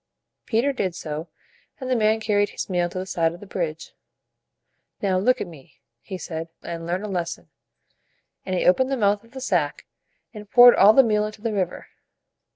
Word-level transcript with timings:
Peter 0.47 0.73
did 0.73 0.95
so, 0.95 1.27
and 1.79 1.87
the 1.87 1.95
man 1.95 2.19
carried 2.19 2.49
his 2.49 2.67
meal 2.71 2.89
to 2.89 2.97
the 2.97 3.05
side 3.05 3.33
of 3.35 3.39
the 3.39 3.45
bridge. 3.45 3.93
"Now 4.99 5.19
look 5.19 5.39
at 5.39 5.45
me," 5.45 5.79
he 6.01 6.17
said, 6.17 6.49
"and 6.63 6.87
learn 6.87 7.03
a 7.03 7.07
lesson." 7.07 7.51
And 8.43 8.55
he 8.55 8.65
opened 8.65 8.91
the 8.91 8.97
mouth 8.97 9.23
of 9.23 9.33
the 9.33 9.39
sack, 9.41 9.85
and 10.33 10.49
poured 10.49 10.73
all 10.75 10.93
the 10.93 11.03
meal 11.03 11.23
into 11.27 11.43
the 11.43 11.53
river. 11.53 11.89